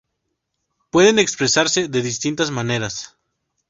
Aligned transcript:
Pueden 0.89 1.19
expresarse 1.19 1.87
de 1.87 2.01
distintas 2.01 2.49
maneras. 2.49 3.15